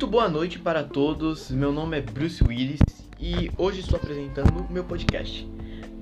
[0.00, 1.50] Muito boa noite para todos.
[1.50, 2.80] Meu nome é Bruce Willis
[3.20, 5.46] e hoje estou apresentando meu podcast.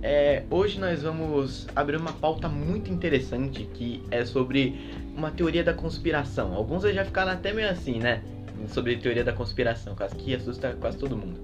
[0.01, 4.79] É, hoje nós vamos abrir uma pauta muito interessante que é sobre
[5.17, 6.55] uma teoria da conspiração.
[6.55, 8.23] Alguns já ficaram até meio assim, né?
[8.69, 11.41] Sobre teoria da conspiração, quase que assusta quase todo mundo.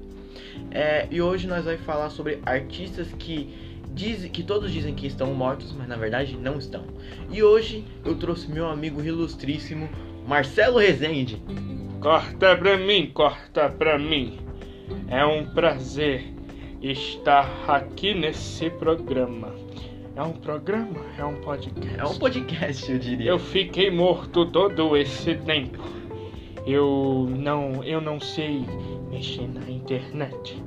[0.71, 3.53] É, e hoje nós vamos falar sobre artistas que
[3.93, 6.85] dizem que todos dizem que estão mortos, mas na verdade não estão.
[7.33, 9.89] E hoje eu trouxe meu amigo ilustríssimo
[10.25, 11.43] Marcelo Rezende.
[12.05, 14.39] Corta pra mim, corta pra mim.
[15.09, 16.35] É um prazer
[16.83, 19.55] estar aqui nesse programa.
[20.15, 21.01] É um programa?
[21.17, 21.99] É um podcast?
[21.99, 23.31] É um podcast, eu diria.
[23.31, 25.83] Eu fiquei morto todo esse tempo.
[26.67, 28.67] Eu não, eu não sei
[29.11, 30.63] mexer na internet.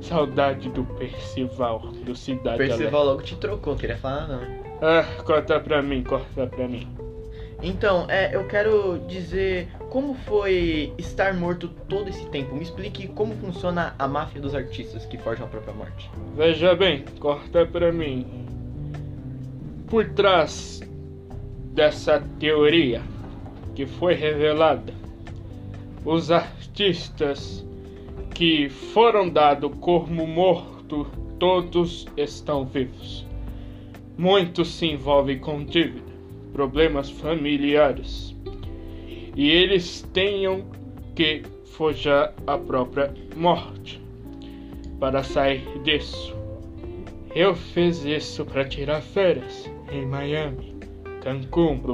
[0.00, 4.42] Saudade do Percival, do Cidade Percival logo te trocou, queria falar não.
[4.82, 6.88] Ah, corta pra mim, corta pra mim.
[7.62, 12.52] Então, é, eu quero dizer como foi estar morto todo esse tempo.
[12.56, 16.10] Me explique como funciona a máfia dos artistas que forjam a própria morte.
[16.34, 18.26] Veja bem, corta pra mim.
[19.86, 20.80] Por trás
[21.72, 23.00] dessa teoria
[23.76, 24.92] que foi revelada,
[26.04, 27.64] os artistas
[28.34, 31.06] que foram dados como morto,
[31.38, 33.24] todos estão vivos.
[34.18, 36.12] Muitos se envolvem com dívida
[36.52, 38.34] problemas familiares
[39.36, 40.64] e eles tenham
[41.14, 44.00] que forjar a própria morte
[45.00, 46.34] para sair disso.
[47.34, 50.74] Eu fiz isso para tirar férias em Miami,
[51.20, 51.80] Cancún.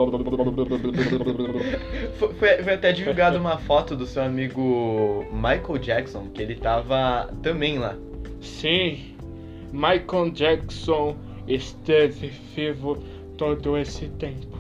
[2.19, 7.33] Foi, foi, foi, até divulgado uma foto do seu amigo Michael Jackson, que ele tava
[7.43, 7.97] também lá.
[8.43, 9.15] Sim,
[9.73, 11.17] Michael Jackson
[11.49, 12.99] esteve vivo
[13.39, 14.59] todo esse tempo.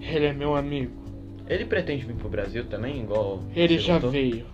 [0.00, 1.01] Ele é meu amigo.
[1.52, 3.42] Ele pretende vir pro Brasil também, igual.
[3.54, 4.10] Ele já voltou?
[4.10, 4.46] veio.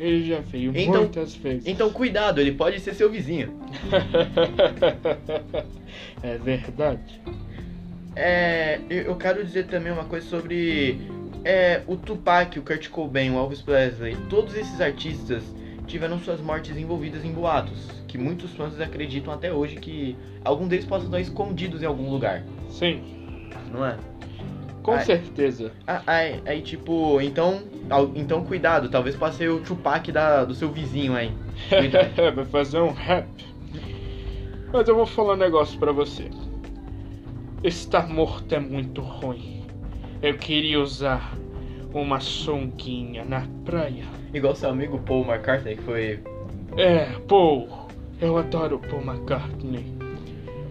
[0.00, 1.66] Ele já veio então, muitas vezes.
[1.66, 3.56] Então cuidado, ele pode ser seu vizinho.
[6.22, 7.20] é verdade.
[8.16, 10.98] É, eu quero dizer também uma coisa sobre
[11.44, 14.16] é, o Tupac, o Kurt Cobain, o Elvis Presley.
[14.28, 15.44] Todos esses artistas
[15.86, 20.84] tiveram suas mortes envolvidas em boatos, que muitos fãs acreditam até hoje que algum deles
[20.84, 22.42] possam estar escondidos em algum lugar.
[22.68, 23.00] Sim.
[23.72, 23.96] Não é?
[24.84, 25.72] Com aí, certeza.
[26.06, 27.62] Aí, aí, tipo, então,
[28.14, 31.32] então cuidado, talvez possa ser o Tupac da, do seu vizinho aí.
[32.34, 33.26] Vai fazer um rap.
[34.70, 36.28] Mas eu vou falar um negócio pra você.
[37.62, 39.64] Estar morto é muito ruim.
[40.20, 41.34] Eu queria usar
[41.94, 44.04] uma sunguinha na praia.
[44.34, 46.20] Igual seu amigo Paul McCartney, que foi.
[46.76, 47.88] É, Paul.
[48.20, 49.86] Eu adoro Paul McCartney.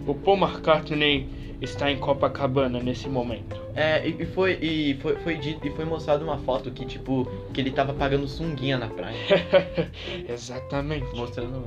[0.06, 1.28] O Paul McCartney
[1.64, 3.56] está em Copacabana nesse momento.
[3.76, 7.62] É, e foi, e foi, foi dito, e foi mostrado uma foto que, tipo, que
[7.62, 9.18] ele tava pagando sunguinha na praia.
[10.28, 11.16] Exatamente.
[11.16, 11.64] Mostrando.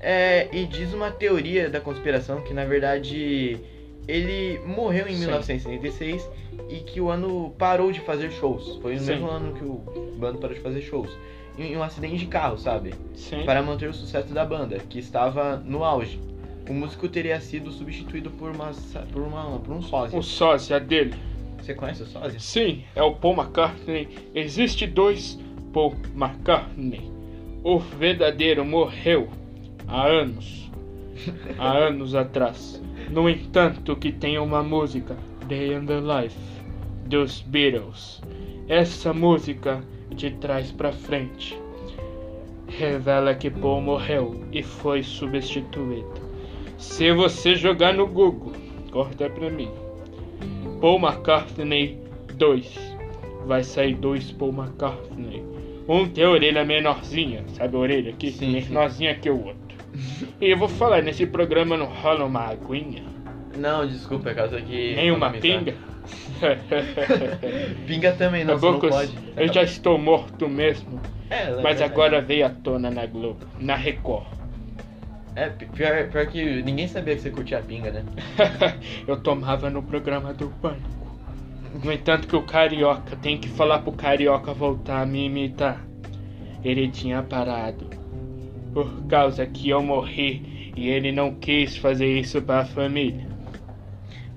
[0.00, 3.58] É, e diz uma teoria da conspiração que na verdade
[4.06, 5.20] ele morreu em Sim.
[5.20, 6.28] 1966
[6.68, 8.78] e que o ano parou de fazer shows.
[8.82, 9.12] Foi no Sim.
[9.12, 9.80] mesmo ano que o
[10.18, 11.10] bando parou de fazer shows.
[11.56, 12.92] Em um acidente de carro, sabe?
[13.14, 13.44] Sim.
[13.46, 16.20] Para manter o sucesso da banda, que estava no auge
[16.68, 18.72] o músico teria sido substituído por uma
[19.12, 20.18] por uma por um sósia.
[20.18, 21.14] O sósia dele.
[21.58, 22.38] Você conhece o sósia?
[22.38, 24.08] Sim, é o Paul McCartney.
[24.34, 25.38] Existe dois
[25.72, 27.10] Paul McCartney.
[27.62, 29.28] O verdadeiro morreu
[29.88, 30.70] há anos.
[31.58, 32.82] há anos atrás.
[33.10, 35.16] No entanto, que tem uma música
[35.46, 36.36] Day in the Life
[37.06, 38.22] dos Beatles.
[38.68, 41.58] Essa música de trás para frente
[42.68, 46.33] revela que Paul morreu e foi substituído.
[46.84, 48.52] Se você jogar no Google,
[48.92, 49.68] corta pra mim.
[50.80, 51.98] Paul McCartney
[52.34, 52.96] 2.
[53.46, 55.42] Vai sair dois Paul McCartney.
[55.88, 58.30] Um tem a orelha menorzinha, sabe a orelha aqui?
[58.30, 59.20] Sim, menorzinha sim.
[59.20, 59.76] que o outro.
[60.40, 63.02] e eu vou falar, nesse programa não rola uma aguinha?
[63.58, 64.94] Não, desculpa, é causa que.
[64.94, 65.74] Nem uma pinga?
[67.88, 69.18] pinga também não, não pode.
[69.36, 71.00] Eu já estou morto mesmo.
[71.28, 74.43] É, mas agora veio à tona na Globo, na Record.
[75.36, 78.04] É, pior, pior que ninguém sabia que você curtia a pinga, né?
[79.06, 80.94] eu tomava no programa do Pânico.
[81.82, 85.84] No entanto que o Carioca tem que falar pro Carioca voltar a me imitar.
[86.62, 87.90] Ele tinha parado.
[88.72, 93.26] Por causa que eu morri e ele não quis fazer isso para a família.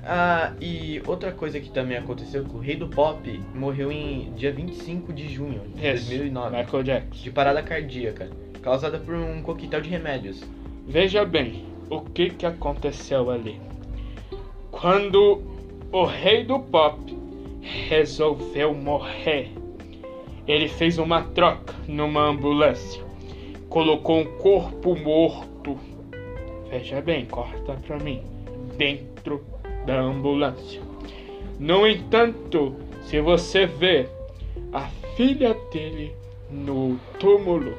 [0.03, 4.51] Ah, e outra coisa que também aconteceu, que o rei do pop morreu em dia
[4.51, 6.57] 25 de junho de yes, 2009.
[6.57, 7.23] Michael Jackson.
[7.23, 8.29] De parada cardíaca,
[8.61, 10.41] causada por um coquetel de remédios.
[10.87, 13.59] Veja bem o que, que aconteceu ali.
[14.71, 15.41] Quando
[15.91, 16.97] o rei do pop
[17.61, 19.51] resolveu morrer,
[20.47, 23.03] Ele fez uma troca numa ambulância.
[23.67, 25.77] Colocou um corpo morto.
[26.69, 28.21] Veja bem, corta pra mim.
[28.77, 29.43] Dentro
[29.85, 30.81] da ambulância.
[31.59, 32.73] No entanto,
[33.03, 34.07] se você vê
[34.71, 34.87] a
[35.17, 36.13] filha dele
[36.49, 37.73] no túmulo,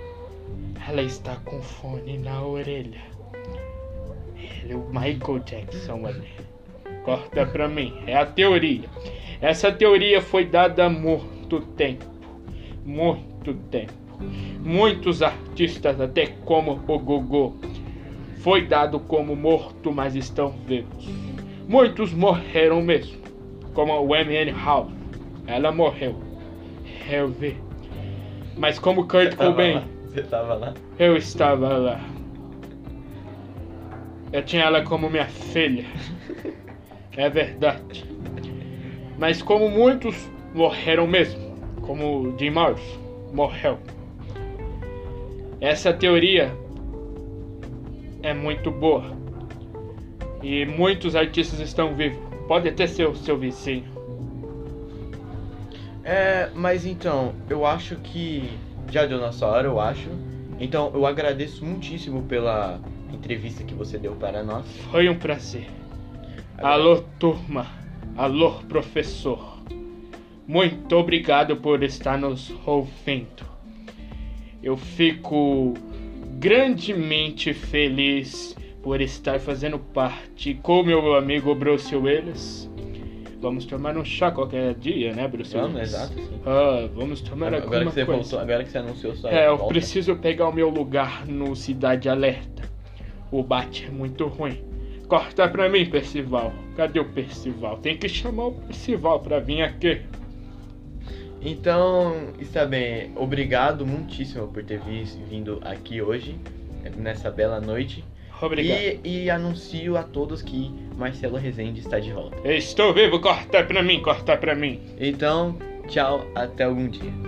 [0.88, 3.00] ela está com fone na orelha.
[4.62, 6.28] Ele é o Michael Jackson ali.
[7.04, 7.94] Corta pra mim.
[8.06, 8.88] É a teoria.
[9.40, 12.04] Essa teoria foi dada há muito tempo.
[12.84, 13.92] Muito tempo.
[14.64, 17.54] Muitos artistas, até como o Gogô,
[18.38, 21.08] foi dado como morto, mas estão vivos.
[21.68, 23.18] Muitos morreram mesmo,
[23.74, 24.50] como o M.N.
[24.52, 24.92] House.
[25.46, 26.16] Ela morreu.
[27.10, 27.56] Eu vi.
[28.56, 29.97] Mas como Kurt Você tava Cobain?
[30.08, 30.75] Você tava lá?
[30.99, 32.00] eu estava lá.
[34.32, 35.84] Eu tinha ela como minha filha.
[37.16, 38.05] É verdade.
[39.19, 42.99] Mas como muitos morreram mesmo, como Jim Morrison
[43.32, 43.78] morreu.
[45.60, 46.56] Essa teoria
[48.22, 49.16] é muito boa.
[50.43, 52.19] E muitos artistas estão vivos.
[52.46, 53.84] Pode até ser o seu vizinho.
[56.05, 58.49] É, mas então, eu acho que
[58.90, 60.08] já deu nossa hora, eu acho.
[60.61, 62.81] Então, eu agradeço muitíssimo pela
[63.12, 64.67] entrevista que você deu para nós.
[64.90, 65.69] Foi um prazer.
[66.58, 67.67] Alô, turma.
[68.17, 69.58] Alô, professor.
[70.46, 73.46] Muito obrigado por estar nos ouvindo.
[74.62, 75.75] Eu fico
[76.38, 82.68] grandemente feliz por estar fazendo parte com meu amigo Bruce Willis.
[83.40, 86.40] Vamos tomar um chá qualquer dia, né, Bruce Vamos, exato, sim.
[86.44, 88.20] Ah, vamos tomar Agora alguma que você coisa.
[88.23, 89.73] voltou, agora que você anunciou sua É, eu volta.
[89.73, 92.62] preciso pegar o meu lugar no Cidade Alerta.
[93.31, 94.61] O bate é muito ruim.
[95.06, 96.52] Corta pra mim, Percival.
[96.76, 97.79] Cadê o Percival?
[97.79, 100.00] Tem que chamar o Percival pra vir aqui.
[101.41, 103.12] Então, está bem.
[103.14, 104.81] Obrigado muitíssimo por ter
[105.31, 106.37] vindo aqui hoje,
[106.96, 108.05] nessa bela noite.
[108.40, 108.79] Obrigado.
[108.79, 112.37] E, e anuncio a todos que Marcelo Rezende está de volta.
[112.50, 114.81] Estou vivo, corta pra mim, corta pra mim.
[114.99, 115.56] Então,
[115.88, 117.27] tchau, até algum dia.